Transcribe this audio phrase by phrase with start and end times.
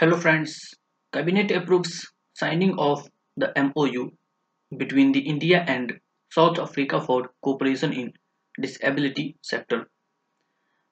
[0.00, 0.76] Hello friends,
[1.12, 4.12] Cabinet approves signing of the MOU
[4.76, 5.98] between the India and
[6.30, 8.12] South Africa for cooperation in
[8.62, 9.90] disability sector.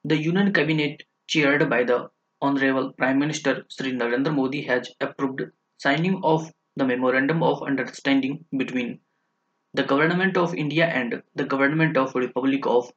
[0.02, 2.08] The Union Cabinet chaired by the
[2.42, 5.42] Honorable Prime Minister Sri Narendra Modi has approved
[5.78, 8.98] signing of the memorandum of understanding between
[9.72, 12.90] the Government of India and the Government of Republic of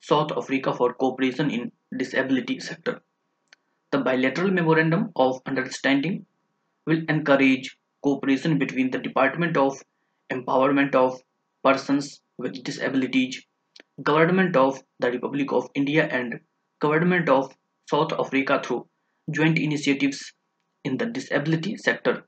[0.00, 3.00] South Africa for cooperation in disability sector.
[3.92, 6.26] The bilateral memorandum of understanding
[6.86, 9.80] will encourage cooperation between the Department of
[10.32, 11.22] Empowerment of
[11.62, 13.46] Persons with Disabilities,
[14.02, 16.40] Government of the Republic of India and
[16.80, 17.54] Government of
[17.88, 18.88] South Africa through
[19.30, 20.32] joint initiatives
[20.84, 22.24] in the disability sector.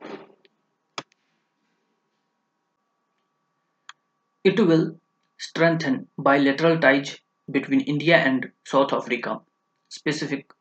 [4.45, 5.01] It will
[5.39, 7.19] strengthen bilateral ties
[7.51, 9.41] between India and South Africa.
[9.89, 10.54] Specific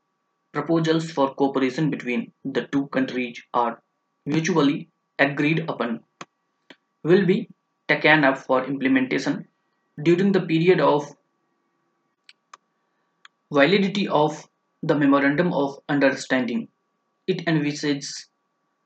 [0.54, 3.82] proposals for cooperation between the two countries are
[4.26, 4.90] mutually
[5.20, 6.02] agreed upon
[7.04, 7.50] will be
[7.88, 9.48] taken up for implementation
[10.04, 11.16] during the period of
[13.54, 14.48] validity of
[14.82, 16.68] the memorandum of understanding.
[17.28, 18.28] It envisages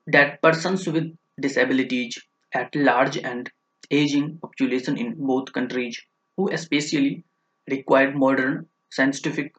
[0.06, 2.18] that persons with disabilities
[2.52, 3.50] at large and
[3.90, 6.00] aging population in both countries
[6.36, 7.24] who especially
[7.68, 9.54] require modern, scientific,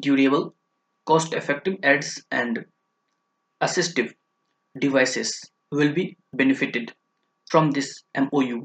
[0.00, 0.54] durable,
[1.10, 2.64] cost-effective aids and
[3.60, 4.10] assistive
[4.78, 5.30] devices
[5.72, 6.92] will be benefited
[7.50, 8.58] from this MOU.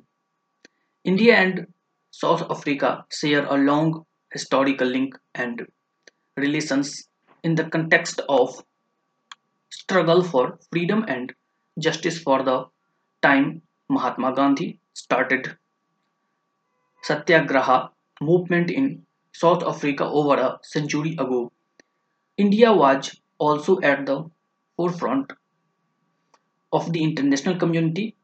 [1.04, 1.66] India and
[2.12, 5.66] South Africa share a long historical link and
[6.38, 7.08] relations
[7.44, 8.64] in the context of
[9.72, 11.34] struggle for freedom and
[11.80, 12.66] justice for the
[13.24, 15.58] time Mahatma Gandhi started
[17.04, 17.90] Satyagraha
[18.22, 21.52] movement in South Africa over a century ago.
[22.38, 24.30] India was also at the
[24.76, 25.32] forefront
[26.74, 28.16] of the international community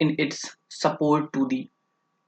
[0.00, 1.68] in its support to the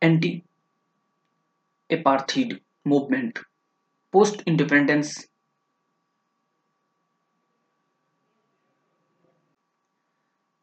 [0.02, 3.38] anti-apartheid movement.
[4.12, 5.26] Post-independence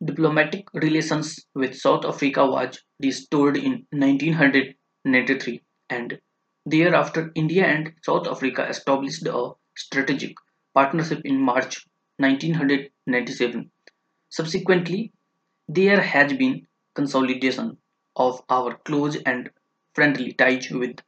[0.05, 6.19] diplomatic relations with South Africa was restored in 1993 and
[6.65, 10.35] thereafter India and South Africa established a strategic
[10.73, 11.85] partnership in March
[12.17, 13.69] 1997.
[14.29, 15.11] Subsequently,
[15.67, 17.77] there has been consolidation
[18.15, 19.49] of our close and
[19.95, 20.99] friendly ties with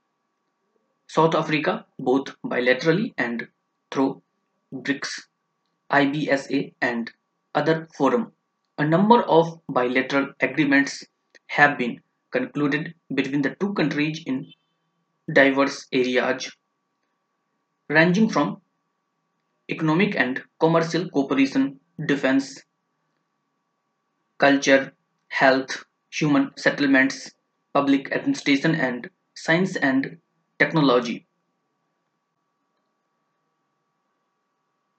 [1.08, 3.48] South Africa both bilaterally and
[3.92, 4.22] through
[4.74, 5.28] BRICS,
[5.92, 7.12] IBSA and
[7.54, 8.32] other forums.
[8.78, 11.06] A number of bilateral agreements
[11.48, 12.02] have been
[12.32, 14.52] concluded between the two countries in
[15.32, 16.52] diverse areas
[17.90, 18.62] ranging from
[19.70, 22.64] economic and commercial cooperation, defense,
[24.38, 24.94] culture,
[25.28, 27.32] health, human settlements,
[27.74, 30.22] public administration, and science and
[30.58, 31.28] technology.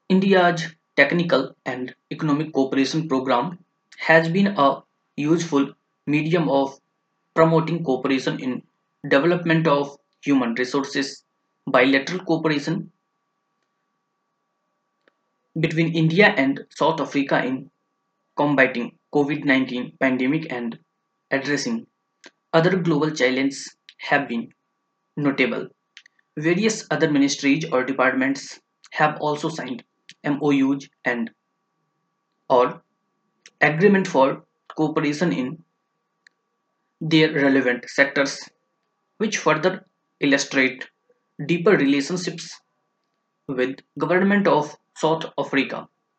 [0.09, 3.65] India's technical and economic cooperation program
[3.99, 4.83] has been a
[5.17, 5.73] useful
[6.09, 6.81] medium of
[7.35, 8.65] promoting cooperation in
[9.09, 11.23] development of human resources.
[11.69, 12.91] Bilateral cooperation
[15.61, 17.71] between India and South Africa in
[18.37, 20.79] combating COVID-19 pandemic and
[21.31, 21.87] addressing
[22.53, 24.49] other global challenges have been
[25.17, 25.69] notable.
[26.39, 28.61] Various other ministries or departments
[28.93, 29.83] have also signed
[30.25, 31.31] MOUs and
[32.49, 32.83] or
[33.61, 34.45] agreement for
[34.77, 35.63] cooperation in
[37.01, 38.49] their relevant sectors
[39.19, 39.87] which further
[40.21, 40.89] illustrate
[41.47, 42.61] deeper relationships
[43.49, 45.89] with government of South Africa